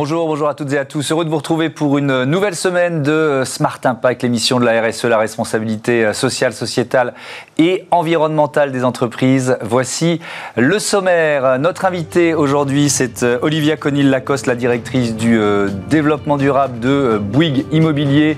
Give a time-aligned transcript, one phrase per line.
[0.00, 1.10] Bonjour, bonjour à toutes et à tous.
[1.10, 5.06] Heureux de vous retrouver pour une nouvelle semaine de Smart Impact, l'émission de la RSE,
[5.06, 7.14] la responsabilité sociale, sociétale
[7.58, 9.58] et environnementale des entreprises.
[9.60, 10.20] Voici
[10.56, 11.58] le sommaire.
[11.58, 17.18] Notre invité aujourd'hui, c'est euh, Olivia Conil-Lacoste, la directrice du euh, développement durable de euh,
[17.18, 18.36] Bouygues Immobilier,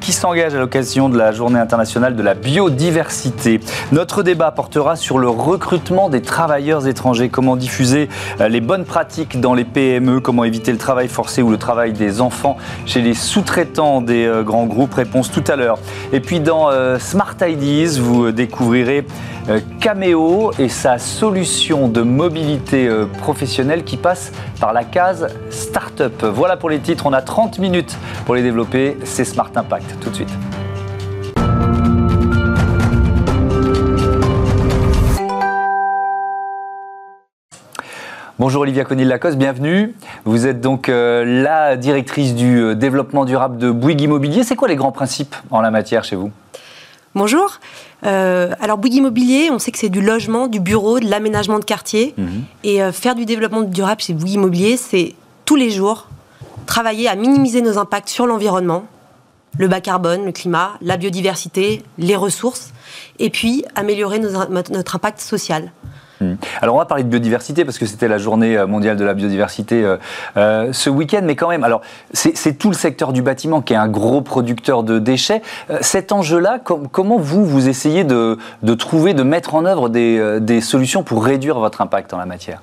[0.00, 3.58] qui s'engage à l'occasion de la Journée internationale de la biodiversité.
[3.90, 9.54] Notre débat portera sur le recrutement des travailleurs étrangers, comment diffuser les bonnes pratiques dans
[9.54, 12.56] les PME, comment éviter le travail forcé ou le travail des enfants
[12.86, 15.78] chez les sous-traitants des euh, grands groupes Réponse tout à l'heure.
[16.12, 19.06] Et puis dans euh, Smart Ideas, vous découvrirez
[19.48, 26.24] euh, Cameo et sa solution de mobilité professionnelle qui passe par la case Startup.
[26.24, 29.96] Voilà pour les titres, on a 30 minutes pour les développer, c'est Smart Impact.
[30.00, 30.51] Tout de suite.
[38.42, 39.94] Bonjour Olivia Conil-Lacoste, bienvenue.
[40.24, 44.42] Vous êtes donc euh, la directrice du euh, développement durable de Bouygues Immobilier.
[44.42, 46.32] C'est quoi les grands principes en la matière chez vous?
[47.14, 47.60] Bonjour.
[48.04, 51.64] Euh, alors Bouygues Immobilier, on sait que c'est du logement, du bureau, de l'aménagement de
[51.64, 52.14] quartier.
[52.18, 52.42] Mhm.
[52.64, 56.08] Et faire du développement durable chez Bouygues Immobilier, c'est tous les jours
[56.66, 58.86] travailler à minimiser nos impacts sur l'environnement,
[59.56, 62.72] le bas carbone, le climat, la biodiversité, les ressources,
[63.20, 65.70] et puis améliorer notre impact social.
[66.22, 66.36] Hmm.
[66.60, 69.14] Alors on va parler de biodiversité parce que c'était la journée euh, mondiale de la
[69.14, 69.96] biodiversité euh,
[70.36, 71.82] euh, ce week-end, mais quand même, alors
[72.12, 75.42] c'est tout le secteur du bâtiment qui est un gros producteur de déchets.
[75.80, 78.38] cet enjeu-là, comment vous, vous essayez de,
[78.74, 82.60] trouver, de mettre en œuvre des solutions pour réduire votre impact en la matière?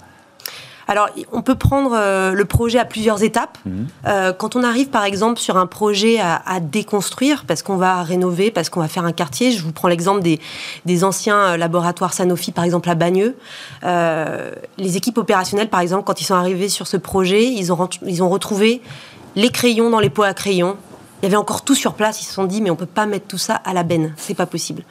[0.89, 3.59] Alors, on peut prendre euh, le projet à plusieurs étapes.
[3.63, 3.87] Mhm.
[4.07, 8.49] Euh, quand on arrive, par exemple, sur un projet à, déconstruire, parce qu'on va rénover,
[8.49, 12.51] parce qu'on va faire un quartier, je vous prends l'exemple des, anciens euh, laboratoires Sanofi,
[12.51, 13.35] par exemple, à Bagneux.
[13.83, 18.23] les équipes opérationnelles, par exemple, quand ils sont arrivés sur ce projet, ils ont, ils
[18.23, 18.81] ont retrouvé
[19.35, 20.75] les crayons dans les pots à crayons,
[21.21, 22.21] il y avait encore tout sur place.
[22.21, 24.13] Ils se sont dit, mais on peut pas mettre tout ça à la benne.
[24.17, 24.83] C'est pas possible.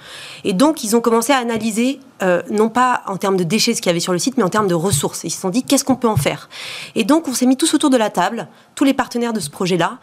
[0.45, 3.81] Et donc, ils ont commencé à analyser, euh, non pas en termes de déchets ce
[3.81, 5.25] qu'il y avait sur le site, mais en termes de ressources.
[5.25, 6.49] ils se sont dit, qu'est-ce qu'on peut en faire?
[6.95, 9.51] Et donc, on s'est mis tous autour de la table, tous les partenaires de ce
[9.51, 9.99] projet-là,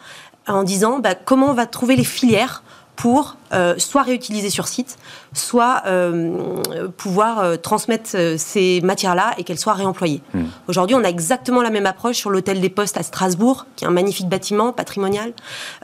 [0.48, 2.62] en disant, bah, comment on va trouver les filières
[2.96, 4.96] pour euh, soit réutiliser sur site,
[5.32, 6.56] soit euh,
[6.96, 10.22] pouvoir euh, transmettre ces matières-là et qu'elles soient réemployées.
[10.34, 10.44] Hmm.
[10.66, 13.88] Aujourd'hui, on a exactement la même approche sur l'hôtel des Postes à Strasbourg, qui est
[13.88, 15.32] un magnifique bâtiment patrimonial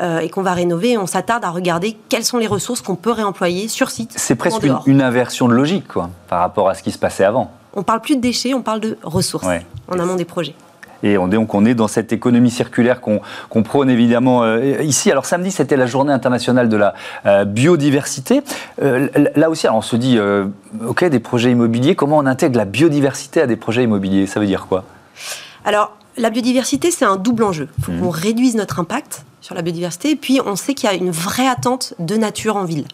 [0.00, 0.96] et qu'on va rénover.
[0.96, 4.14] on s'attarde à regarder quelles sont les ressources qu'on peut réemployer sur site.
[4.16, 7.52] C'est presque une, inversion de logique, quoi, par rapport à ce qui se passait avant.
[7.74, 9.46] On parle plus de déchets, on parle de ressources
[9.88, 10.54] en amont des projets.
[11.02, 15.10] Et on, donc on est dans cette économie circulaire qu'on prône évidemment euh, ici.
[15.10, 16.94] Alors samedi, c'était la journée internationale de la
[17.26, 18.42] euh, biodiversité.
[18.82, 20.18] Euh, là aussi, alors on se dit,
[20.86, 24.26] ok, des projets immobiliers, comment on intègre la biodiversité à des projets immobiliers?
[24.26, 24.84] Ça veut dire quoi?
[25.64, 27.68] Alors, la biodiversité, c'est un double enjeu.
[27.78, 28.00] Il faut mmh.
[28.00, 30.10] qu'on réduise notre impact sur la biodiversité.
[30.10, 32.84] Et puis, on sait qu'il y a une vraie attente de nature en ville.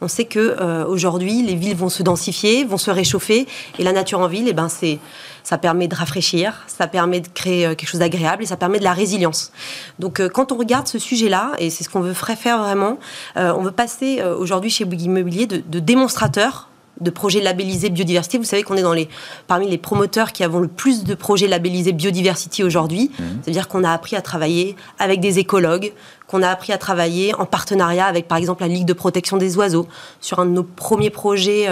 [0.00, 3.46] On sait que aujourd'hui, les villes vont se densifier, vont se réchauffer,
[3.78, 4.98] et la nature en ville, eh ben, c'est
[5.44, 8.78] ça permet de rafraîchir, ça permet de créer euh, quelque chose d'agréable et ça permet
[8.78, 9.52] de la résilience.
[9.98, 12.98] Donc euh, quand on regarde ce sujet-là, et c'est ce qu'on veut faire vraiment,
[13.36, 16.68] euh, on veut passer aujourd'hui chez Bouygues Immobilier de, de démonstrateurs
[17.00, 18.38] de projets labellisés biodiversité.
[18.38, 19.08] Vous savez qu'on est dans les,
[19.46, 23.10] parmi les promoteurs qui avons le plus de projets labellisés biodiversité aujourd'hui.
[23.18, 23.22] Mmh.
[23.42, 25.92] C'est-à-dire qu'on a appris à travailler avec des écologues,
[26.28, 29.56] qu'on a appris à travailler en partenariat avec, par exemple, la Ligue de protection des
[29.56, 29.88] oiseaux.
[30.20, 31.66] Sur un de nos premiers projets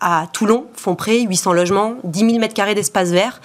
[0.00, 0.66] à Toulon,
[0.96, 3.40] prêt, 800 logements, 10 000 m2 d'espace vert.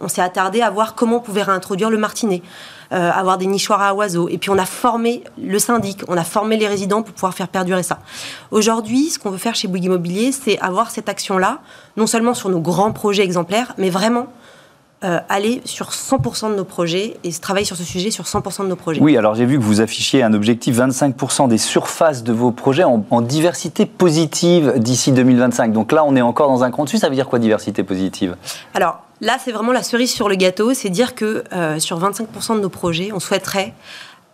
[0.00, 2.42] On s'est attardé à voir comment on pouvait réintroduire le martinet,
[2.92, 4.28] euh, avoir des nichoirs à oiseaux.
[4.28, 7.48] Et puis on a formé le syndic, on a formé les résidents pour pouvoir faire
[7.48, 7.98] perdurer ça.
[8.50, 11.60] Aujourd'hui, ce qu'on veut faire chez Bouygues Immobilier, c'est avoir cette action-là,
[11.96, 14.26] non seulement sur nos grands projets exemplaires, mais vraiment
[15.04, 18.68] euh, aller sur 100% de nos projets et travailler sur ce sujet sur 100% de
[18.68, 19.00] nos projets.
[19.02, 22.84] Oui, alors j'ai vu que vous affichiez un objectif 25% des surfaces de vos projets
[22.84, 25.72] en, diversité positive d'ici 2025.
[25.72, 26.96] Donc là, on est encore dans un compte dessus.
[26.96, 28.36] Ça veut dire quoi diversité positive?
[28.72, 30.72] Alors là, c'est vraiment la cerise sur le gâteau.
[30.72, 33.74] C'est dire que euh, sur 25% de nos projets, on souhaiterait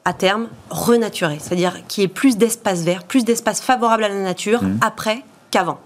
[0.05, 4.21] à terme renaturer, c'est-à-dire qu'il y ait plus d'espace vert, plus d'espace favorable à la
[4.21, 4.79] nature mmh.
[4.81, 5.79] après qu'avant.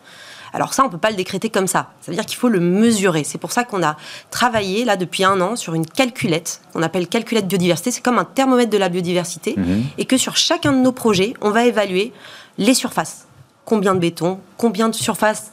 [0.56, 1.91] Alors ça, on ne peut pas le décréter comme ça.
[2.00, 3.25] Ça veut dire qu'il faut le mesurer.
[3.25, 3.99] C'est pour ça qu'on a
[4.31, 7.91] travaillé là depuis un an sur une calculette qu'on appelle calculette biodiversité.
[7.91, 9.53] C'est comme un thermomètre de la biodiversité.
[9.55, 9.85] Mhm.
[9.99, 12.11] Et que sur chacun de nos projets, on va évaluer
[12.56, 13.26] les surfaces.
[13.67, 15.53] Combien de béton, combien de surfaces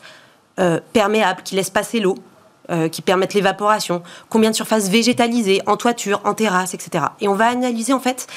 [0.61, 2.15] euh, perméables qui laissent passer l'eau,
[2.71, 7.07] euh, qui permettent l'évaporation, combien de surfaces végétalisées, en toiture, en terrasse, etc.
[7.19, 8.27] Et on va analyser en fait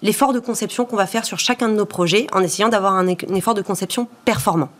[0.00, 3.08] l'effort de conception qu'on va faire sur chacun de nos projets en essayant d'avoir un
[3.08, 4.70] effort de conception performant.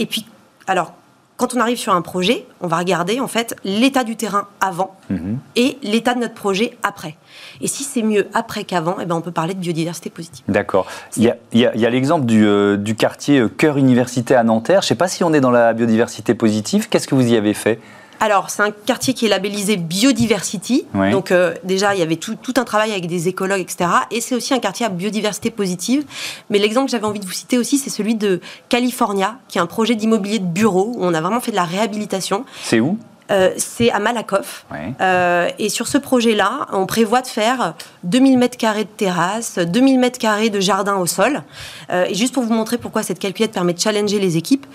[0.00, 0.26] Et puis,
[0.66, 0.94] alors,
[1.36, 4.94] quand on arrive sur un projet, on va regarder en fait l'état du terrain avant
[5.10, 5.38] mhm.
[5.56, 7.16] et l'état de notre projet après.
[7.60, 10.44] Et si c'est mieux après qu'avant, eh ben on peut parler de biodiversité positive.
[10.46, 10.86] D'accord.
[11.16, 14.82] Il y a, l'exemple du, euh, du, quartier euh, Cœur Université à Nanterre.
[14.82, 16.88] Je ne sais pas si on est dans la biodiversité positive.
[16.88, 17.80] Qu'est-ce que vous y avez fait?
[18.22, 20.86] Alors, c'est un quartier qui est labellisé Biodiversity.
[21.10, 23.90] Donc, euh, déjà, il y avait tout, un travail avec des écologues, etc.
[24.12, 26.04] Et c'est aussi un quartier à biodiversité positive.
[26.48, 29.60] Mais l'exemple que j'avais envie de vous citer aussi, c'est celui de California, qui est
[29.60, 32.44] un projet d'immobilier de bureau où on a vraiment fait de la réhabilitation.
[32.62, 32.96] C'est où?
[33.32, 34.66] Euh, c'est à Malakoff.
[35.00, 37.74] Euh, et sur ce projet-là, on prévoit de faire
[38.04, 41.42] 2000 mètres carrés de terrasse, 2000 mètres carrés de jardin au sol.
[41.90, 44.66] et juste pour vous montrer pourquoi cette calculette permet de challenger les équipes,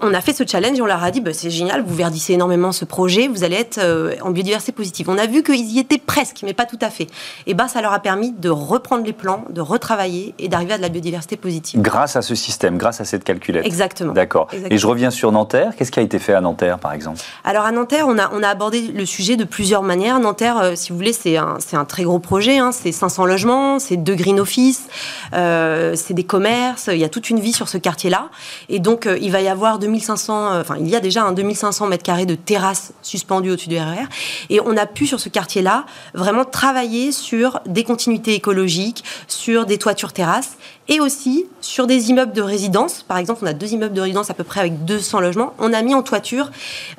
[0.00, 2.34] on, a fait ce challenge et on leur a dit bah, c'est génial, vous verdissez
[2.34, 5.08] énormément ce projet, vous allez être euh, en biodiversité positive.
[5.08, 7.06] On a vu qu'ils y étaient presque, mais pas tout à fait.
[7.46, 10.76] Et ben, ça leur a permis de reprendre les plans, de retravailler et d'arriver à
[10.76, 11.80] de la biodiversité positive.
[11.80, 13.66] Grâce à ce système, grâce à cette calculette.
[13.66, 14.12] Exactement.
[14.12, 14.48] D'accord.
[14.70, 15.72] Et je reviens sur Nanterre.
[15.76, 17.20] Qu'est-ce qui a été fait à Nanterre, par exemple?
[17.44, 20.18] Alors à Nanterre, on a, on a abordé le sujet de plusieurs manières.
[20.20, 22.58] Nanterre, euh, si vous voulez, c'est un, un, très gros projet.
[22.58, 22.72] Hein.
[22.72, 24.88] C'est 500 logements, c'est deux green office,
[25.34, 26.88] euh, c'est des commerces.
[26.92, 28.28] Il y a toute une vie sur ce quartier-là.
[28.68, 31.86] Et donc, il va y avoir 2500, euh, enfin, il y a déjà un 2500
[31.86, 34.06] mètres carrés de terrasses suspendues au-dessus du RER.
[34.50, 39.78] Et on a pu, sur ce quartier-là, vraiment travailler sur des continuités écologiques, sur des
[39.78, 40.56] toitures terrasses
[40.88, 43.02] et aussi sur des immeubles de résidence.
[43.02, 45.54] Par exemple, on a deux immeubles de résidence à peu près avec 200 logements.
[45.58, 46.50] On a mis en toiture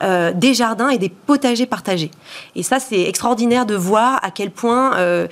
[0.02, 2.10] euh, des jardins et des potagers partagés.
[2.56, 5.28] Et ça, c'est extraordinaire de voir à quel point euh,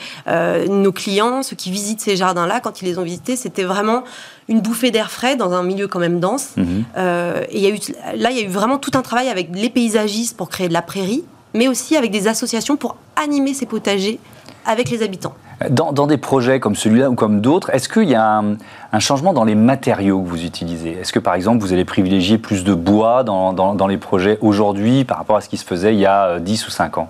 [0.68, 4.04] nos clients, ceux qui visitent ces jardins-là, quand ils les ont visités, c'était vraiment
[4.50, 6.51] une bouffée d'air frais dans un milieu quand même dense.
[6.57, 6.84] Mhm.
[6.98, 7.80] Euh, et y a eu,
[8.16, 10.74] là, il y a eu vraiment tout un travail avec les paysagistes pour créer de
[10.74, 11.24] la prairie,
[11.54, 14.19] mais aussi avec des associations pour animer ces potagers
[14.66, 15.34] avec les habitants.
[15.69, 18.42] Dans, des projets comme celui-là ou comme d'autres, est-ce qu'il y a
[18.92, 20.98] un, changement dans les matériaux que vous utilisez?
[21.00, 25.06] Est-ce que par exemple vous allez privilégier plus de bois dans, dans les projets aujourd'hui
[25.06, 27.10] par rapport à ce qui se faisait il y a 10 ou 5 ans?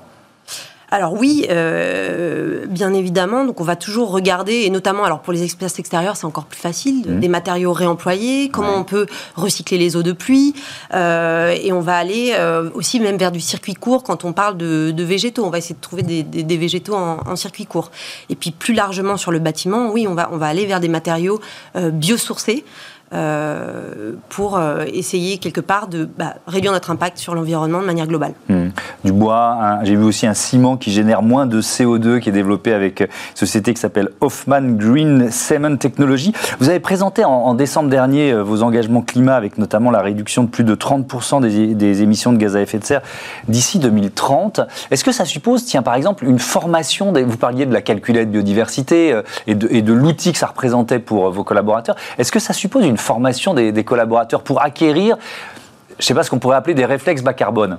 [0.93, 3.45] Alors oui, euh, bien évidemment.
[3.45, 6.59] Donc on va toujours regarder, et notamment, alors pour les espaces extérieurs, c'est encore plus
[6.59, 7.19] facile, mmh.
[7.19, 10.53] des matériaux réemployés, comment on peut recycler les eaux de pluie,
[10.93, 14.55] euh, et on va aller euh, aussi même vers du circuit court quand on parle
[14.55, 15.43] de, végétaux.
[15.43, 17.89] On va essayer de trouver des, végétaux en, circuit court.
[18.29, 20.89] Et puis plus largement sur le bâtiment, oui, on va on va aller vers des
[20.89, 21.41] matériaux
[21.75, 22.63] biosourcés.
[23.13, 28.07] Euh, pour euh, essayer quelque part de bah, réduire notre impact sur l'environnement de manière
[28.07, 28.33] globale.
[28.49, 28.69] Hmm.
[29.03, 32.73] Du bois, j'ai vu aussi un ciment qui génère moins de CO2 qui est développé
[32.73, 36.33] avec une société qui s'appelle Hoffman Green Cement Technology.
[36.59, 40.49] Vous avez présenté en, décembre dernier euh, vos engagements climat avec notamment la réduction de
[40.49, 43.01] plus de 30% des, émissions de gaz à effet de serre
[43.47, 44.61] d'ici 2030.
[44.89, 49.21] Est-ce que ça suppose, tiens par exemple, une formation, vous parliez de la calculette biodiversité
[49.45, 52.97] et de, de l'outil que ça représentait pour vos collaborateurs, est-ce que ça suppose une
[53.03, 55.17] formation des, collaborateurs pour acquérir,
[55.89, 57.77] je ne sais pas ce qu'on pourrait appeler des réflexes bas carbone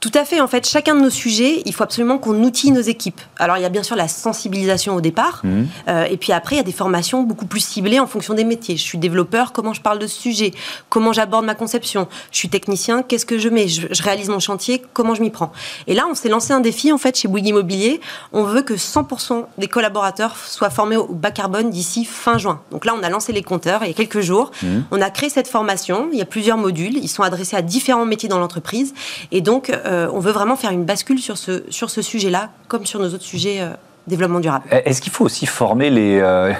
[0.00, 0.40] tout à fait.
[0.40, 3.20] En fait, chacun de nos sujets, il faut absolument qu'on outille nos équipes.
[3.38, 5.42] Alors, il y a bien sûr la sensibilisation au départ.
[5.44, 5.64] Mmh.
[5.88, 8.44] Euh, et puis après, il y a des formations beaucoup plus ciblées en fonction des
[8.44, 8.78] métiers.
[8.78, 10.52] Je suis développeur, comment je parle de ce sujet?
[10.88, 12.08] Comment j'aborde ma conception?
[12.32, 13.68] Je suis technicien, qu'est-ce que je mets?
[13.68, 15.52] Je, réalise mon chantier, comment je m'y prends?
[15.86, 18.00] Et là, on s'est lancé un défi, en fait, chez Bouygues Immobilier.
[18.32, 22.62] On veut que 100% des collaborateurs soient formés au bas carbone d'ici fin juin.
[22.70, 24.50] Donc là, on a lancé les compteurs il y a quelques jours.
[24.62, 24.80] Mmh.
[24.92, 26.08] On a créé cette formation.
[26.10, 26.96] Il y a plusieurs modules.
[26.96, 28.94] Ils sont adressés à différents métiers dans l'entreprise.
[29.30, 32.86] Et donc, euh, on veut vraiment faire une bascule sur ce, sur ce sujet-là, comme
[32.86, 33.70] sur nos autres sujets euh,
[34.06, 34.64] développement durable.
[34.70, 36.52] Est-ce qu'il faut aussi former les, euh,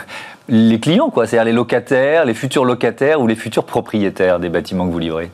[0.49, 1.27] les clients, quoi?
[1.27, 5.31] C'est-à-dire les locataires, les futurs locataires ou les futurs propriétaires des bâtiments que vous livrez?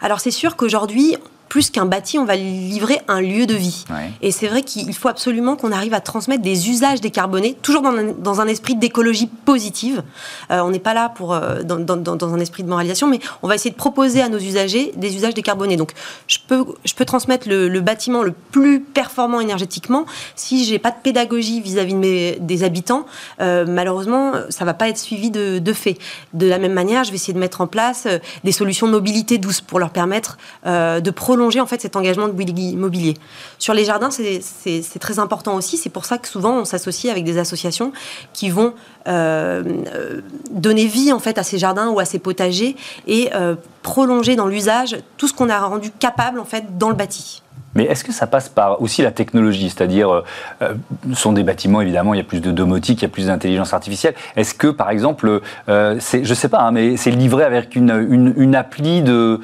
[0.00, 1.16] Alors c'est sûr qu'aujourd'hui,
[1.50, 3.84] plus qu'un bâti, on va livrer un lieu de vie.
[4.22, 8.40] Et c'est vrai qu'il faut absolument qu'on arrive à transmettre des usages décarbonés, toujours dans
[8.40, 10.04] un, esprit d'écologie positive.
[10.52, 13.56] Euh, on n'est pas là pour euh, dans, un esprit de moralisation, mais on va
[13.56, 15.76] essayer de proposer à nos usagers des usages décarbonés.
[15.76, 15.92] Donc,
[16.28, 20.06] je peux, je peux transmettre le, bâtiment le plus performant énergétiquement.
[20.36, 23.06] Si j'ai pas de pédagogie vis-à-vis de mes, des habitants,
[23.40, 25.98] euh, malheureusement, ça va pas être suivi de, de fait.
[26.32, 28.06] De la même manière, je vais essayer de mettre en place
[28.44, 32.32] des solutions de mobilité douce pour leur permettre de prolonger en fait cet engagement de
[32.32, 33.14] Bouygues Immobilier.
[33.58, 35.76] Sur les jardins, c'est très important aussi.
[35.76, 37.92] C'est pour ça que souvent on s'associe avec des associations
[38.32, 38.74] qui vont
[39.08, 39.62] euh,
[39.94, 40.20] euh,
[40.50, 44.46] donner vie en fait à ces jardins ou à ces potagers et euh, prolonger dans
[44.46, 47.42] l'usage tout ce qu'on a rendu capable en fait dans le bâti.
[47.80, 50.24] Mais est-ce que ça passe par aussi la technologie C'est-à-dire, euh,
[50.60, 50.74] euh,
[51.14, 53.28] ce sont des bâtiments, évidemment, il y a plus de domotique, il y a plus
[53.28, 54.12] d'intelligence artificielle.
[54.36, 57.74] Est-ce que, par exemple, euh, c'est, je ne sais pas, hein, mais c'est livré avec
[57.74, 59.40] une, une, appli de,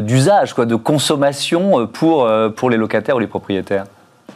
[0.00, 3.86] d'usage, quoi, de consommation pour, pour les locataires ou les propriétaires?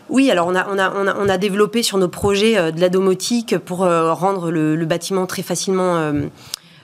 [0.08, 3.58] Oui, alors on a, on, a, on, a, développé sur nos projets de la domotique
[3.58, 6.12] pour rendre le, bâtiment très facilement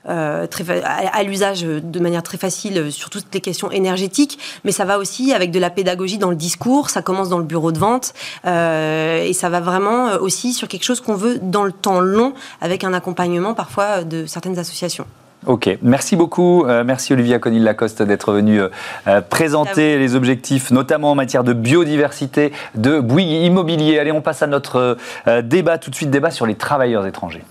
[0.05, 4.99] très, à, l'usage de manière très facile sur toutes les questions énergétiques, mais ça va
[4.99, 8.15] aussi avec de la pédagogie dans le discours, ça commence dans le bureau de vente,
[8.45, 12.85] et ça va vraiment aussi sur quelque chose qu'on veut dans le temps long, avec
[12.85, 15.07] un accompagnement parfois de certaines associations.
[15.47, 16.67] Ok, merci beaucoup.
[16.67, 22.53] Euh, merci Olivia Conil-Lacoste d'être venue euh, présenter les objectifs, notamment en matière de biodiversité,
[22.75, 23.99] de Bouygues Immobilier.
[23.99, 27.43] Allez, on passe à notre euh, débat, tout de suite débat sur les travailleurs étrangers.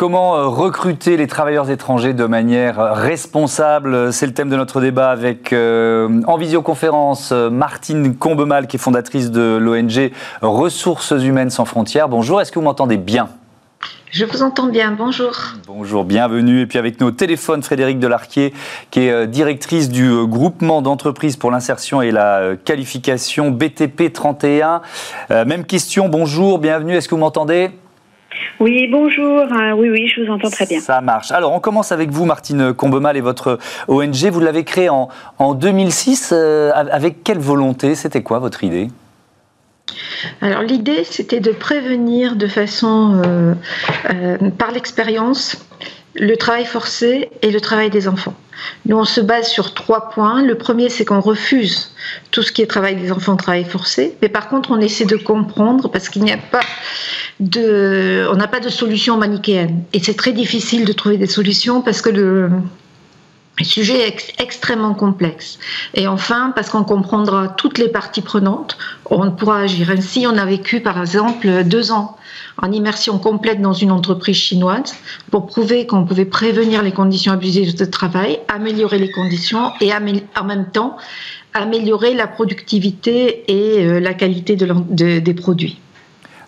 [0.00, 4.14] Comment euh, recruter les travailleurs étrangers de manière euh, responsable?
[4.14, 9.30] C'est le thème de notre débat avec euh, en visioconférence Martine Combemal, qui est fondatrice
[9.30, 12.08] de l'ONG Ressources Humaines sans frontières.
[12.08, 13.28] Bonjour, est-ce que vous m'entendez bien?
[14.10, 15.36] Je vous entends bien, bonjour.
[15.66, 16.62] Bonjour, bienvenue.
[16.62, 18.54] Et puis avec nos téléphones, Frédéric Delarquier,
[18.90, 24.80] qui est directrice du groupement d'entreprises pour l'insertion et la qualification BTP 31.
[25.28, 27.70] Même question, bonjour, bienvenue, est-ce que vous m'entendez?
[28.60, 29.40] Oui, bonjour.
[29.40, 30.80] Euh, oui, oui, je vous entends très bien.
[30.80, 31.30] Ça marche.
[31.32, 33.58] Alors, on commence avec vous, Martine Combemal, et votre
[33.88, 34.26] ONG.
[34.30, 35.08] Vous l'avez créée en,
[35.38, 36.30] en 2006.
[36.32, 37.94] Euh, avec quelle volonté?
[37.94, 38.88] C'était quoi votre idée?
[40.40, 43.54] Alors l'idée, c'était de prévenir de façon, euh,
[44.58, 45.56] par l'expérience,
[46.14, 48.34] le travail forcé et le travail des enfants.
[48.86, 50.42] Nous, on se base sur trois points.
[50.42, 51.94] Le premier, c'est qu'on refuse
[52.30, 54.16] tout ce qui est travail des enfants, travail forcé.
[54.20, 56.60] Mais par contre, on essaie de comprendre parce qu'il n'y a pas
[57.38, 59.84] de, on n'a pas de solution manichéenne.
[59.92, 62.50] Et c'est très difficile de trouver des solutions parce que le,
[63.64, 65.58] sujet extrêmement complexe.
[65.94, 68.76] Et enfin, parce qu'on comprendra toutes les parties prenantes,
[69.06, 69.90] on pourra agir.
[69.90, 72.16] Ainsi, on a vécu, par exemple, deux ans
[72.62, 74.94] en immersion complète dans une entreprise chinoise
[75.30, 80.44] pour prouver qu'on pouvait prévenir les conditions abusives de travail, améliorer les conditions et en
[80.44, 80.96] même temps
[81.54, 85.80] améliorer la productivité et euh, la qualité des produits.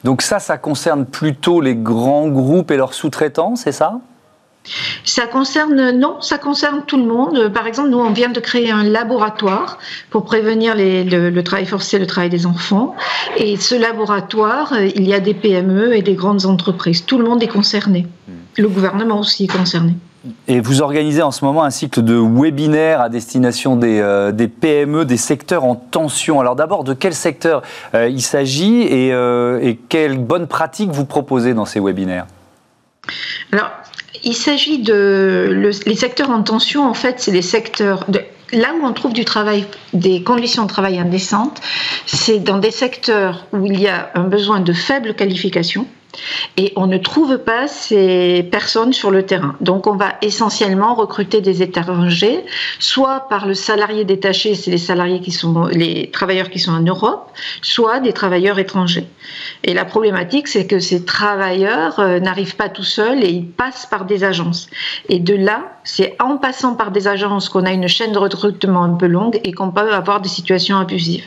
[0.04, 4.00] Donc ça, ça concerne plutôt les grands groupes et leurs sous-traitants, c'est ça?
[5.04, 7.48] Ça concerne, non, ça concerne tout le monde.
[7.52, 9.78] Par exemple, nous, on vient de créer un laboratoire
[10.10, 12.94] pour prévenir le, travail forcé, le travail des enfants.
[13.36, 17.04] Et ce laboratoire, euh, il y a des PME et des grandes entreprises.
[17.04, 18.06] Tout le monde est concerné.
[18.56, 19.94] Le gouvernement aussi est concerné.
[20.46, 25.04] Et vous organisez en ce moment un cycle de webinaires à destination des, euh, PME,
[25.04, 26.38] des secteurs en tension.
[26.38, 27.62] Alors d'abord, de quel secteur
[27.94, 32.26] euh, il s'agit et, et quelles bonnes pratiques vous proposez dans ces webinaires?
[33.50, 33.70] Alors,
[34.24, 36.88] il s'agit de les secteurs en tension.
[36.88, 38.06] En fait, c'est les secteurs
[38.52, 41.60] là où on trouve du travail, des conditions de travail indécentes,
[42.06, 45.86] c'est dans des secteurs où il y a un besoin de faible qualification
[46.56, 49.56] et on ne trouve pas ces personnes sur le terrain.
[49.60, 52.44] Donc on va essentiellement recruter des étrangers,
[52.78, 56.82] soit par le salarié détaché, c'est les salariés qui sont les travailleurs qui sont en
[56.82, 57.30] Europe,
[57.62, 59.06] soit des travailleurs étrangers.
[59.64, 63.86] Et la problématique, c'est que ces travailleurs euh, n'arrivent pas tout seuls et ils passent
[63.86, 64.68] par des agences.
[65.08, 68.82] Et de là, c'est en passant par des agences qu'on a une chaîne de recrutement
[68.82, 71.24] un peu longue et qu'on peut avoir des situations abusives.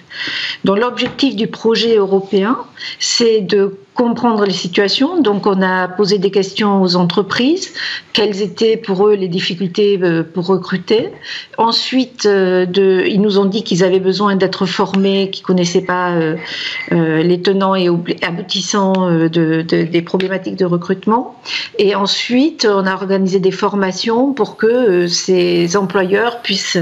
[0.64, 2.58] Donc l'objectif du projet européen,
[3.00, 5.22] c'est de comprendre les situations.
[5.22, 7.74] Donc, on a posé des questions aux entreprises.
[8.12, 11.12] Quelles étaient pour eux les difficultés euh, pour recruter
[11.58, 12.66] Ensuite, euh,
[13.08, 16.36] ils nous ont dit qu'ils avaient besoin d'être formés, qu'ils connaissaient pas euh,
[16.92, 17.88] les tenants et
[18.22, 21.40] aboutissants de, des problématiques de recrutement.
[21.80, 26.78] Et ensuite, on a organisé des formations pour que ces employeurs puissent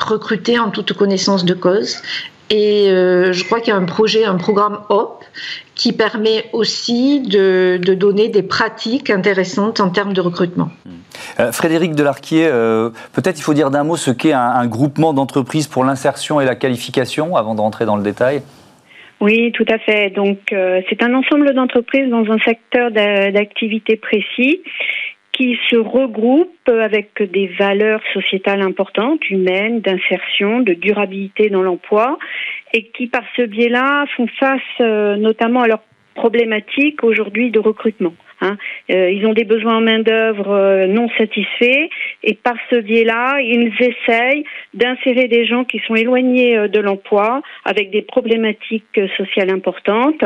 [0.00, 1.98] recruter en toute connaissance de cause
[2.50, 5.24] et je crois qu'il y a un projet, un programme HOP
[5.76, 10.70] qui permet aussi de, donner des pratiques intéressantes en termes de recrutement.
[11.38, 15.68] Euh, Frédéric Delarquier, euh, peut-être il faut dire d'un mot ce qu'est un, groupement d'entreprises
[15.68, 18.42] pour l'insertion et la qualification avant de rentrer dans le détail.
[19.20, 20.10] Oui, tout à fait.
[20.10, 24.62] Donc, euh, c'est un ensemble d'entreprises dans un secteur d'activité précis
[25.36, 32.18] qui se regroupent avec des valeurs sociétales importantes, humaines, d'insertion, de durabilité dans l'emploi,
[32.72, 35.82] et qui, par ce biais-là, font face euh, notamment à leurs
[36.14, 38.14] problématiques aujourd'hui de recrutement.
[38.40, 38.56] Hein.
[38.90, 41.88] Euh, ils ont des besoins en main-d'œuvre euh, non satisfaits
[42.22, 47.90] et par ce biais-là, ils essayent d'insérer des gens qui sont éloignés de l'emploi avec
[47.90, 50.22] des problématiques sociales importantes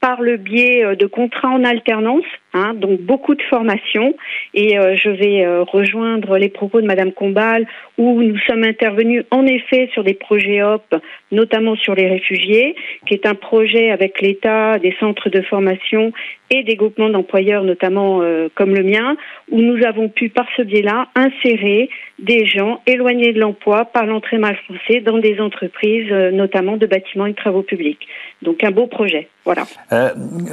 [0.00, 2.24] par le biais de contrats en alternance
[2.56, 4.14] Hein, donc beaucoup de formations
[4.54, 7.66] et euh, je vais euh, rejoindre les propos de Madame Combal
[7.98, 10.94] où nous sommes intervenus en effet sur des projets HOP,
[11.32, 16.12] notamment sur les réfugiés, qui est un projet avec l'État, des centres de formation
[16.50, 19.16] et des groupements d'employeurs, notamment euh, comme le mien,
[19.50, 21.88] où nous avons pu par ce biais-là insérer
[22.20, 27.26] des gens éloignés de l'emploi par l'entrée mal français dans des entreprises, notamment de bâtiments
[27.26, 28.06] et de travaux publics.
[28.42, 29.28] Donc un beau projet.
[29.44, 29.64] Voilà.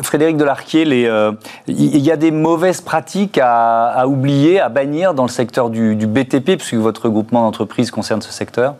[0.01, 1.07] Frédéric Delarquier, les,
[1.93, 6.57] il y a des mauvaises pratiques à, oublier, à bannir dans le secteur du, BTP,
[6.57, 8.75] puisque votre groupement d'entreprises concerne ce secteur?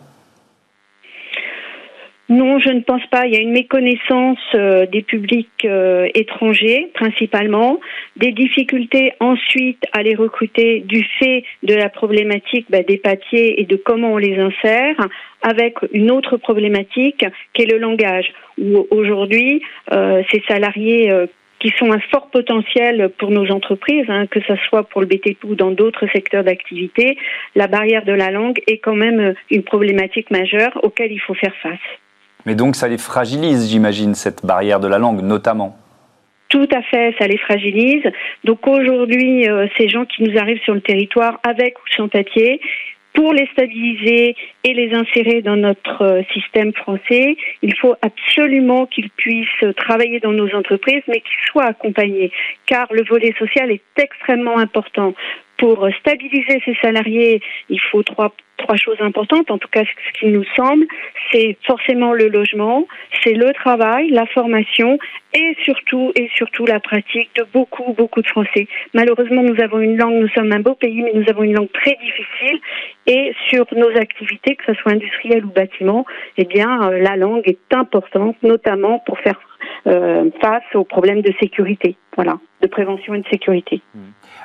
[2.28, 3.26] Non, je ne pense pas.
[3.26, 7.78] Il y a une méconnaissance euh, des publics euh, étrangers principalement,
[8.16, 13.66] des difficultés ensuite à les recruter du fait de la problématique bah, des papiers et
[13.66, 14.96] de comment on les insère,
[15.42, 18.32] avec une autre problématique qui est le langage.
[18.58, 19.60] Où aujourd'hui,
[19.92, 21.12] euh, ces salariés
[21.62, 25.44] qui sont un fort potentiel pour nos entreprises, hein, que ce soit pour le BTP
[25.44, 27.16] ou dans d'autres secteurs d'activité,
[27.54, 31.54] la barrière de la langue est quand même une problématique majeure auquel il faut faire
[31.62, 31.78] face.
[32.46, 35.78] Mais donc ça les fragilise, j'imagine, cette barrière de la langue notamment.
[36.48, 38.02] Tout à fait, ça les fragilise.
[38.42, 42.60] Donc aujourd'hui, euh, ces gens qui nous arrivent sur le territoire avec ou sans papier,
[43.14, 49.10] pour les stabiliser et les insérer dans notre euh, système français, il faut absolument qu'ils
[49.10, 52.32] puissent travailler dans nos entreprises, mais qu'ils soient accompagnés,
[52.66, 55.14] car le volet social est extrêmement important.
[55.58, 60.26] Pour stabiliser ces salariés, il faut trois trois choses importantes, en tout cas ce qui
[60.26, 60.86] nous semble,
[61.30, 62.86] c'est forcément le logement,
[63.22, 64.98] c'est le travail, la formation
[65.34, 68.68] et surtout et surtout la pratique de beaucoup beaucoup de français.
[68.94, 71.72] Malheureusement, nous avons une langue, nous sommes un beau pays, mais nous avons une langue
[71.72, 72.60] très difficile
[73.06, 76.04] et sur nos activités, que ce soit industrielles ou bâtiment,
[76.36, 79.40] eh bien euh, la langue est importante, notamment pour faire
[79.86, 83.80] euh, face aux problèmes de sécurité, voilà, de prévention et de sécurité.
[83.94, 84.00] Mmh.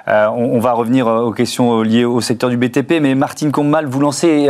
[0.08, 4.00] Euh, on, va revenir aux questions liées au secteur du BTP, mais Martine Commal, vous
[4.00, 4.50] lancez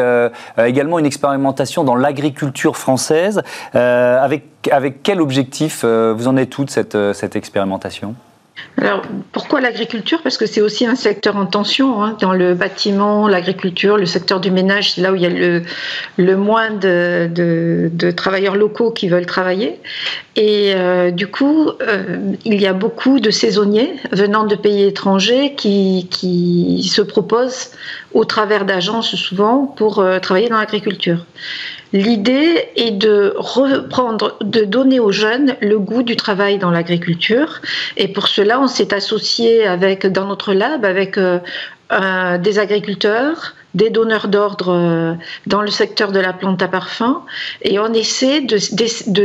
[0.58, 3.42] également une expérimentation dans l'agriculture française.
[3.74, 8.16] avec, avec quel objectif vous en êtes toute cette, cette expérimentation?
[8.80, 10.22] Alors, pourquoi l'agriculture?
[10.22, 12.04] Parce que c'est aussi un secteur en tension.
[12.04, 12.16] Hein.
[12.22, 16.38] Dans le bâtiment, l'agriculture, le secteur du ménage, c'est là où il y a le,
[16.38, 19.80] moins de, travailleurs locaux qui veulent travailler.
[20.36, 25.56] Et euh, du coup, euh, il y a beaucoup de saisonniers venant de pays étrangers
[25.56, 27.72] qui, qui se proposent
[28.13, 31.26] au travers d'agences souvent pour euh, travailler dans l'agriculture.
[31.93, 37.62] L'idée est de reprendre, de donner aux jeunes le goût du travail dans l'agriculture.
[37.95, 41.39] Et pour cela, on s'est associé avec, dans notre lab avec euh,
[42.38, 45.13] des agriculteurs, des donneurs d'ordre euh,
[45.46, 47.22] dans le secteur de la plante à parfum
[47.62, 48.58] et on essaie de,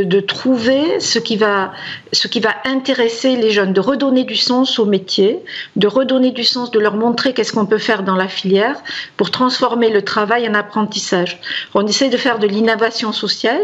[0.03, 1.73] de, trouver ce qui, va,
[2.11, 5.39] ce qui va intéresser les jeunes, de redonner du sens au métier,
[5.75, 8.77] de redonner du sens, de leur montrer qu'est-ce qu'on peut faire dans la filière
[9.17, 11.39] pour transformer le travail en apprentissage.
[11.73, 13.61] On essaie de faire de l'innovation sociale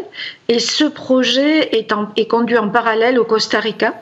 [0.47, 3.93] et ce projet est, est conduit en parallèle au Costa Rica.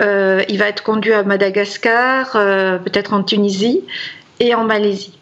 [0.00, 3.82] Euh, il va être conduit à Madagascar, euh, peut-être en Tunisie
[4.40, 5.12] et en Malaisie.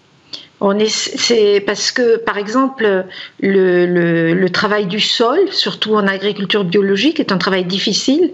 [0.88, 3.04] C'est parce que, par exemple,
[3.40, 8.32] le, travail du sol, surtout en agriculture biologique, est un travail difficile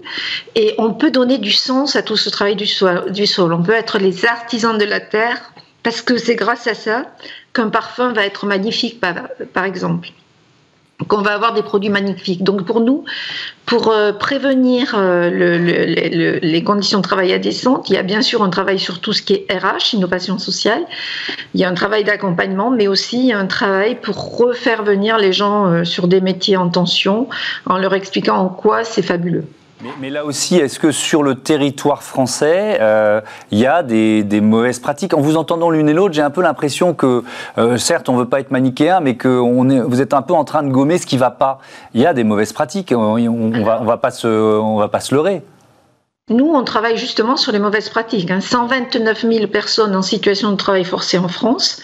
[0.55, 3.53] et on peut donner du sens à tout ce travail du sol.
[3.53, 5.51] On peut être les artisans de la terre
[5.83, 7.11] parce que c'est grâce à ça
[7.53, 10.09] qu'un parfum va être magnifique, par exemple
[11.07, 12.43] qu'on va avoir des produits magnifiques.
[12.43, 13.03] Donc pour nous,
[13.65, 15.29] pour euh, prévenir euh,
[16.41, 19.21] les conditions de travail indécentes, il y a bien sûr un travail sur tout ce
[19.21, 20.83] qui est RH, innovation sociale.
[21.53, 25.67] Il y a un travail d'accompagnement, mais aussi un travail pour refaire venir les gens
[25.67, 27.27] euh, sur des métiers en tension
[27.65, 29.45] en leur expliquant en quoi c'est fabuleux.
[29.99, 34.79] Mais, là aussi, est-ce que sur le territoire français, euh, il y a des, mauvaises
[34.79, 35.13] pratiques?
[35.13, 37.23] En vous entendant l'une et l'autre, j'ai un peu l'impression que,
[37.57, 40.21] euh, certes, on ne veut pas être manichéen, mais que on est, vous êtes un
[40.21, 41.59] peu en train de gommer ce qui ne va pas.
[41.93, 44.87] Il y a des mauvaises pratiques, on ne va, on va, pas se, on va
[44.87, 45.43] pas se leurrer.
[46.29, 48.31] Nous, on travaille justement sur les mauvaises pratiques.
[48.39, 49.31] 129 hein.
[49.31, 51.81] 000 personnes en situation de travail forcé en France.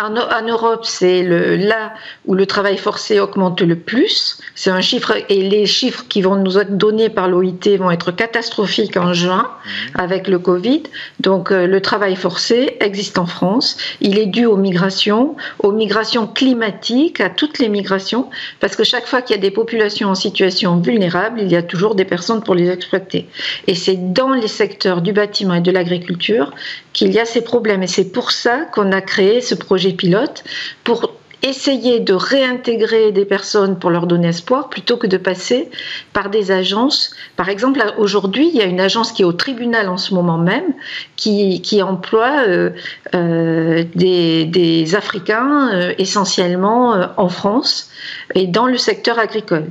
[0.00, 0.10] En,
[0.46, 1.92] Europe, c'est là
[2.24, 4.38] où le travail forcé augmente le plus.
[4.54, 8.12] C'est un chiffre, et les chiffres qui vont nous être donnés par l'OIT vont être
[8.12, 9.68] catastrophiques en juin mmh.
[10.00, 10.84] avec le Covid.
[11.18, 13.76] Donc, euh, le travail forcé existe en France.
[14.00, 19.06] Il est dû aux migrations, aux migrations climatiques, à toutes les migrations, parce que chaque
[19.06, 22.42] fois qu'il y a des populations en situation vulnérable, il y a toujours des personnes
[22.42, 23.28] pour les exploiter.
[23.66, 26.52] Et c'est dans les secteurs du bâtiment et de l'agriculture
[26.92, 27.82] qu'il y a ces problèmes.
[27.82, 30.44] Et c'est pour ça qu'on a créé ce projet pilote,
[30.84, 35.70] pour essayer de réintégrer des personnes pour leur donner espoir plutôt que de passer
[36.12, 37.14] par des agences.
[37.36, 40.38] Par exemple, aujourd'hui, il y a une agence qui est au tribunal en ce moment
[40.38, 40.74] même
[41.16, 42.70] qui, qui emploie euh,
[43.14, 47.90] euh, des, des, Africains euh, essentiellement euh, en France
[48.34, 49.66] et dans le secteur agricole.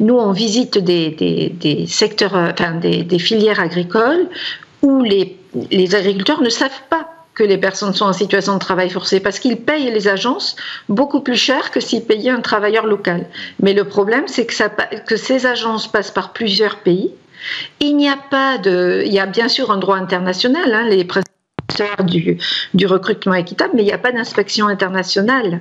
[0.00, 4.28] Nous, on visite des, des, des secteurs, enfin, des, filières agricoles
[4.82, 5.36] où les,
[5.70, 9.38] les agriculteurs ne savent pas que les personnes sont en situation de travail forcé parce
[9.38, 10.56] qu'ils payent les agences
[10.88, 13.26] beaucoup plus cher que s'ils payaient un travailleur local.
[13.60, 17.12] Mais le problème, c'est que, ça, que ces agences passent par plusieurs pays.
[17.80, 21.04] Il n'y a pas de, il y a bien sûr un droit international, hein, les
[22.04, 22.38] du,
[22.74, 25.60] du, recrutement équitable, mais il n'y a pas d'inspection internationale.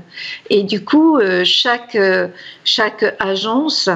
[0.50, 2.28] Et du coup, euh, chaque, euh,
[2.64, 3.90] chaque agence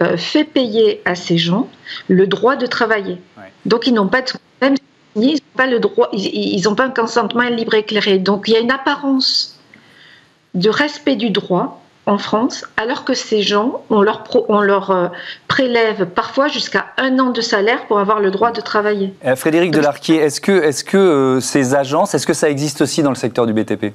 [0.00, 1.68] euh, fait payer à ces gens
[2.08, 3.18] le droit de travailler.
[3.64, 4.76] Donc, ils n'ont pas de problème
[5.16, 8.18] ils n'ont pas le droit, ils n'ont pas un consentement libre et éclairé.
[8.18, 9.58] Donc il y a une apparence
[10.54, 15.08] de respect du droit en France, alors que ces gens, on leur, on leur euh,
[15.48, 19.12] prélève parfois jusqu'à un an de salaire pour avoir le droit de travailler.
[19.24, 22.80] Euh, Frédéric Delarquier, est-ce que, est -ce que euh, ces agences, est-ce que ça existe
[22.80, 23.92] aussi dans le secteur du BTP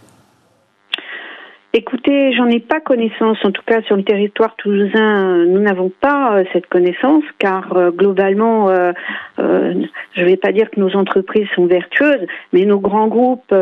[1.73, 3.37] Écoutez, j'en ai pas connaissance.
[3.45, 7.91] En tout cas, sur le territoire toulousain, nous n'avons pas euh, cette connaissance, car euh,
[7.91, 8.91] globalement, euh,
[9.37, 13.55] je ne vais pas dire que nos entreprises sont vertueuses, mais nos grands groupes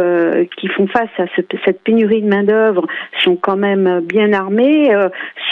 [0.57, 2.87] qui font face à cette pénurie de main d'œuvre
[3.23, 4.91] sont quand même bien armés,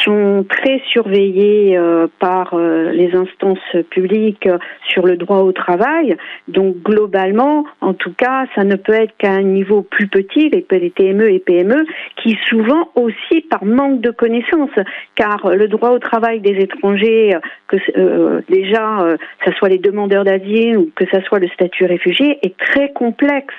[0.04, 1.80] sont très surveillés
[2.20, 4.50] par les instances publiques
[4.90, 6.18] sur le droit au travail.
[6.48, 10.64] Donc globalement, en tout cas, ça ne peut être qu'à un niveau plus petit, les
[10.64, 11.86] TME et PME,
[12.22, 14.78] qui souvent aussi par manque de connaissances,
[15.16, 17.36] car le droit au travail des étrangers,
[17.68, 19.18] que euh, déjà, euh,
[19.58, 23.56] soit les demandeurs d'asile ou que ça soit le statut réfugié, est très complexe.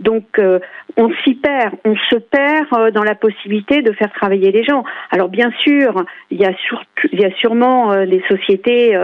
[0.00, 0.58] Donc, euh,
[0.96, 4.84] on s'y perd, on se perd dans la possibilité de faire travailler les gens.
[5.10, 6.52] Alors, bien sûr, il y a,
[7.12, 8.98] il y a sûrement des sociétés,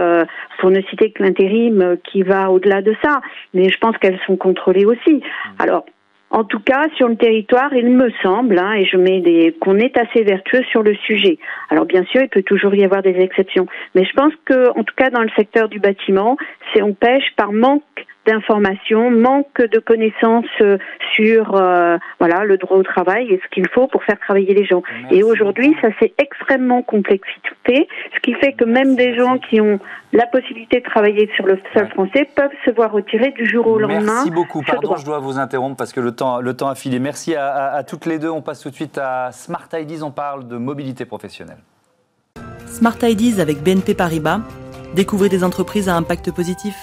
[0.59, 3.21] pour ne citer que l'intérim, qui va au-delà de ça,
[3.53, 5.21] mais je pense qu'elles sont contrôlées aussi.
[5.59, 5.85] Alors,
[6.29, 9.77] en tout cas, sur le territoire, il me semble, hein, et je mets des, qu'on
[9.77, 11.37] est assez vertueux sur le sujet.
[11.69, 14.83] Alors bien sûr, il peut toujours y avoir des exceptions, mais je pense que, en
[14.83, 16.37] tout cas, dans le secteur du bâtiment,
[16.73, 17.83] c'est on pêche par manque
[18.27, 20.77] d'informations, manque de connaissances euh,
[21.15, 24.65] sur euh, voilà le droit au travail et ce qu'il faut pour faire travailler les
[24.65, 24.83] gens.
[25.09, 29.79] et aujourd'hui, ça s'est extrêmement complexité, ce qui fait que même des gens qui ont
[30.13, 33.79] la possibilité de travailler sur le sol français peuvent se voir retirer du jour au
[33.79, 34.01] lendemain.
[34.01, 34.61] Merci beaucoup.
[34.61, 36.99] Pardon, je dois vous interrompre parce que le temps, le temps a filé.
[36.99, 38.29] Merci à, à toutes les deux.
[38.29, 40.03] On passe tout de suite à Smart Ideas.
[40.03, 41.59] On parle de mobilité professionnelle.
[42.65, 44.41] Smart Ideas avec BNP Paribas.
[44.95, 46.75] Découvrez des entreprises à impact positif.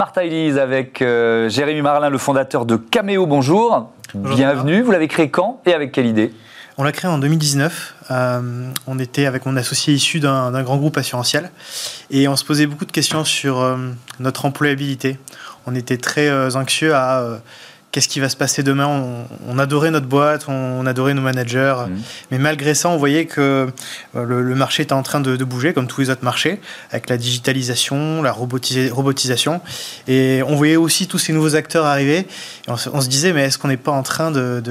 [0.00, 3.26] Smart Ideas avec euh, Jérémy Marlin, le fondateur de Cameo.
[3.26, 3.90] Bonjour.
[4.14, 4.80] Bienvenue.
[4.80, 6.32] Vous l'avez créé quand et avec quelle idée?
[6.78, 7.96] On l'a créé en 2019.
[8.10, 11.50] Euh, on était avec mon associé issu d'un grand groupe assurantiel
[12.10, 13.76] et on se posait beaucoup de questions sur euh,
[14.20, 15.18] notre employabilité.
[15.66, 17.22] On était très anxieux à
[17.92, 19.26] qu'est-ce qui va se passer demain?
[19.48, 21.92] On, adorait notre boîte, on, adorait nos managers, mmh.
[22.30, 23.68] mais malgré ça, on voyait que
[24.16, 27.16] euh, le, marché était en train de, bouger, comme tous les autres marchés, avec la
[27.16, 29.60] digitalisation, la robotisation,
[30.08, 32.26] et on voyait aussi tous ces nouveaux acteurs arriver.
[32.68, 34.62] on, se disait, mais est-ce qu'on n'est pas en train de,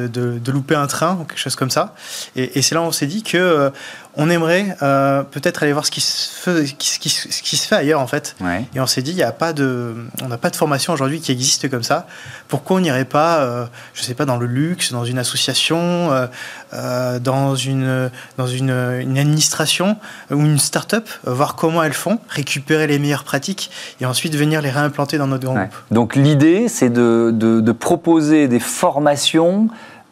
[0.47, 1.95] louper un train ou quelque chose comme ça?
[2.35, 3.69] Et, c'est là où on s'est dit que euh,
[4.15, 7.67] on aimerait euh, peut-être aller voir ce qui, se fait, ce, qui, ce qui, se
[7.67, 8.35] fait ailleurs en fait.
[8.73, 11.21] Et on s'est dit, il y a pas de, on n'a pas de formation aujourd'hui
[11.21, 12.07] qui existe comme ça.
[12.47, 16.27] Pourquoi on n'irait pas, euh, je sais pas, dans le luxe, dans une association,
[16.73, 19.97] euh, dans une, dans une, une, administration
[20.31, 23.69] ou une start-up, voir comment elles font, récupérer les meilleures pratiques
[24.01, 25.59] et ensuite venir les réimplanter dans notre groupe.
[25.91, 29.69] Donc l'idée, c'est de, de, de proposer des formations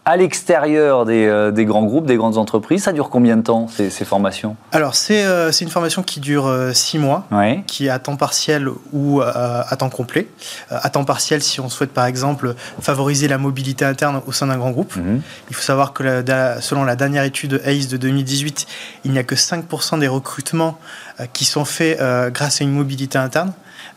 [0.07, 2.83] à l'extérieur euh, des, grands groupes, des grandes entreprises.
[2.83, 6.71] Ça dure combien de temps, ces, formations Alors, euh, c'est une formation qui dure euh,
[6.71, 7.27] six mois,
[7.67, 10.29] qui est à temps partiel ou à temps complet.
[10.69, 14.57] à temps partiel, si on souhaite, par exemple, favoriser la mobilité interne au sein d'un
[14.57, 14.95] grand groupe.
[14.95, 15.21] Mhm.
[15.49, 16.23] Il faut savoir que
[16.61, 18.65] selon la dernière étude ACE de 2018,
[19.03, 20.79] il n'y a que 5% des recrutements
[21.33, 21.99] qui sont faits
[22.31, 23.51] grâce à une mobilité interne.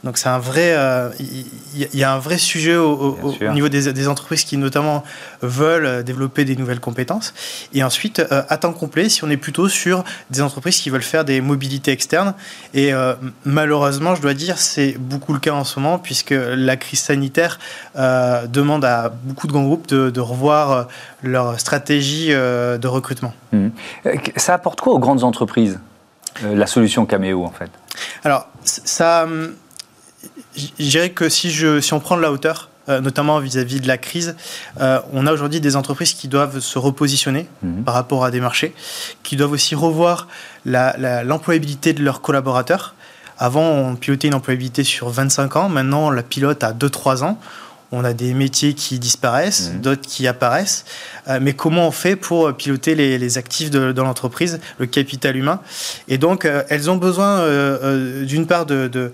[0.05, 3.19] Donc c'est un vrai, euh, il y, a un vrai sujet au,
[3.53, 5.05] niveau des, entreprises qui notamment
[5.43, 7.35] veulent développer des nouvelles compétences.
[7.75, 11.03] Et ensuite, euh, à temps complet, si on est plutôt sur des entreprises qui veulent
[11.03, 12.35] faire des mobilités externes.
[12.73, 16.77] Et euh, malheureusement, je dois dire, c'est beaucoup le cas en ce moment puisque la
[16.77, 17.59] crise sanitaire
[17.95, 20.89] demande à beaucoup de grands groupes de, revoir
[21.23, 23.35] leur stratégie de recrutement.
[23.53, 23.69] Mmh.
[24.37, 25.79] Ça apporte quoi aux grandes entreprises
[26.43, 27.71] la solution Cameo en fait?
[28.25, 29.27] Alors ça
[30.79, 33.87] je dirais que si, je, si on prend de la hauteur, euh, notamment vis-à-vis de
[33.87, 34.35] la crise,
[34.81, 37.85] euh, on a aujourd'hui des entreprises qui doivent se repositionner mhm.
[37.85, 38.75] par rapport à des marchés,
[39.23, 40.27] qui doivent aussi revoir
[40.65, 42.95] l'employabilité de leurs collaborateurs.
[43.39, 47.39] Avant, on pilotait une employabilité sur 25 ans, maintenant on la pilote à 2-3 ans.
[47.93, 49.81] On a des métiers qui disparaissent, mhm.
[49.83, 50.85] d'autres qui apparaissent.
[51.29, 55.61] Euh, mais comment on fait pour piloter les, actifs de, l'entreprise, le capital humain?
[56.09, 57.45] Et donc, elles ont besoin
[58.23, 59.13] d'une part de de,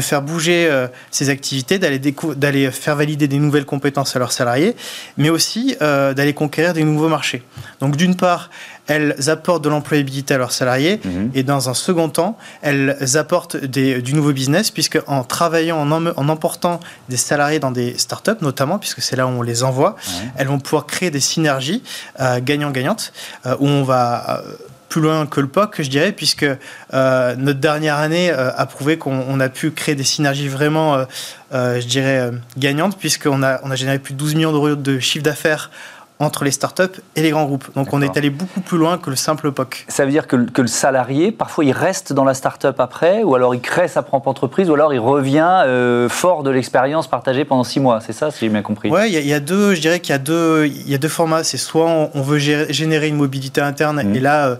[0.00, 4.74] faire bouger euh, ces activités, d'aller faire valider des nouvelles compétences à leurs salariés,
[5.16, 7.42] mais aussi euh, d'aller conquérir des nouveaux marchés.
[7.80, 8.50] Donc d'une part,
[8.86, 11.30] elles apportent de l'employabilité à leurs salariés mhm.
[11.34, 16.80] et dans un second temps, elles apportent du nouveau business puisque en travaillant, en, emportant
[17.08, 19.96] des salariés dans des startups notamment, puisque c'est là où on les envoie,
[20.36, 21.82] elles vont pouvoir créer des synergies
[22.20, 23.12] euh, gagnant-gagnantes
[23.58, 24.42] où on va
[24.88, 26.46] plus loin que le POC, je dirais, puisque
[26.94, 31.06] euh, notre dernière année euh, a prouvé qu'on a pu créer des synergies vraiment,
[31.52, 34.98] euh, je dirais, gagnantes, puisqu'on a, on a généré plus de 12 millions d'euros de
[34.98, 35.70] chiffre d'affaires
[36.18, 37.66] entre les startups et les grands groupes.
[37.74, 39.84] Donc on est allé beaucoup plus loin que le simple POC.
[39.88, 43.34] Ça veut dire que, que le salarié, parfois, il reste dans la startup après, ou
[43.34, 47.44] alors il crée sa propre entreprise, ou alors il revient euh, fort de l'expérience partagée
[47.44, 48.00] pendant six mois.
[48.00, 48.90] C'est ça, si j'ai bien compris?
[48.90, 51.44] Oui, il y, a deux, je dirais qu'il y, a deux, y a deux formats.
[51.44, 54.16] C'est soit on, veut générer une mobilité interne, mmh.
[54.16, 54.56] et là, euh,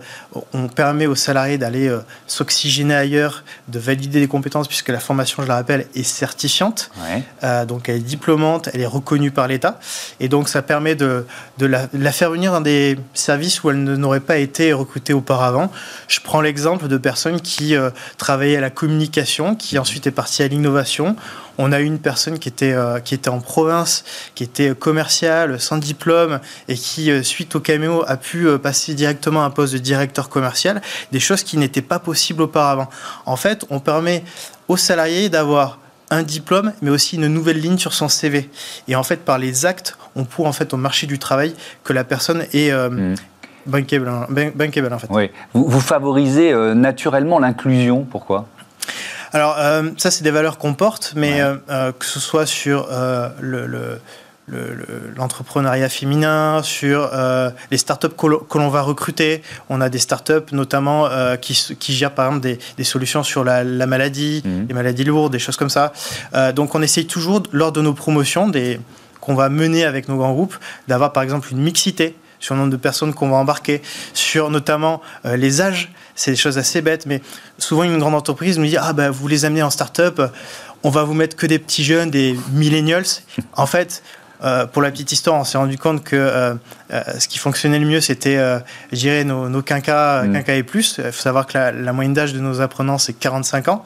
[0.53, 5.41] on permet aux salariés d'aller euh, s'oxygéner ailleurs, de valider des compétences, puisque la formation,
[5.41, 6.91] je la rappelle, est certifiante.
[7.67, 9.79] donc elle est diplômante, elle est reconnue par l'État.
[10.19, 11.25] Et donc ça permet de
[11.57, 15.71] de la, faire venir dans des services où elle n'aurait pas été recrutée auparavant.
[16.07, 20.43] Je prends l'exemple de personnes qui euh, travaillaient à la communication, qui ensuite est partie
[20.43, 21.15] à l'innovation.
[21.57, 24.03] On a eu une personne qui était, euh, qui était en province,
[24.35, 29.43] qui était commerciale, sans diplôme, et qui, euh, suite au caméo, a pu passer directement
[29.43, 32.89] à un poste de directeur commercial, des choses qui n'étaient pas possibles auparavant.
[33.25, 34.23] En fait, on permet
[34.67, 38.49] aux salariés d'avoir un diplôme, mais aussi une nouvelle ligne sur son CV.
[38.87, 41.93] Et en fait, par les actes, on prouve en fait au marché du travail que
[41.93, 43.15] la personne est euh, mmh.
[43.65, 45.07] bankable, hein, bankable, en fait.
[45.09, 45.29] Oui.
[45.53, 48.05] Vous, favorisez euh, naturellement l'inclusion.
[48.09, 48.47] Pourquoi?
[49.33, 52.87] Alors euh, ça, c'est des valeurs qu'on porte, mais que ce soit sur
[53.41, 53.99] le
[54.49, 59.41] l'entrepreneuriat féminin, sur euh, les startups que l'on va recruter.
[59.69, 63.43] On a des startups notamment euh, qui, qui, gèrent par exemple des, des solutions sur
[63.43, 64.67] la, maladie, mhm.
[64.69, 65.91] les maladies lourdes, des choses comme ça.
[66.33, 68.51] Euh, donc on essaye toujours, lors de nos promotions
[69.19, 70.55] qu'on va mener avec nos grands groupes,
[70.87, 73.81] d'avoir par exemple une mixité sur le nombre de personnes qu'on va embarquer,
[74.13, 75.91] sur notamment les âges.
[76.13, 77.21] C'est des choses assez bêtes, mais
[77.57, 80.21] souvent une grande entreprise nous dit Ah, ben vous les amenez en start-up,
[80.83, 83.05] on va vous mettre que des petits jeunes, des millennials.
[83.55, 84.03] En fait,
[84.43, 86.53] euh, pour la petite histoire, on s'est rendu compte que euh,
[86.93, 88.37] euh, ce qui fonctionnait le mieux, c'était,
[88.91, 90.43] je dirais, nos, nos quinquas, mm.
[90.47, 90.99] et plus.
[91.03, 93.83] Il faut savoir que la, moyenne d'âge de nos apprenants, c'est 45 ans,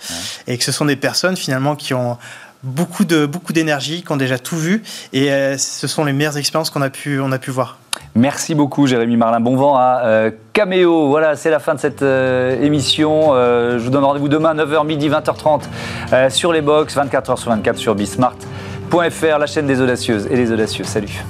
[0.48, 2.18] et que ce sont des personnes finalement qui ont
[2.64, 4.84] beaucoup de beaucoup d'énergie, qui ont déjà tout vu,
[5.14, 7.78] et ce sont les meilleures expériences qu'on a pu on a pu voir.
[8.14, 9.40] Merci beaucoup Jérémy Marlin.
[9.40, 11.08] Bon vent à Caméo.
[11.08, 13.34] Voilà, c'est la fin de cette émission.
[13.34, 17.96] je vous donne rendez-vous demain 9h midi 20h30 sur les box, 24h sur 24 sur
[17.96, 18.36] Bismart.
[19.39, 20.84] La chaîne des audacieuses et des audacieux.
[20.84, 21.23] Salut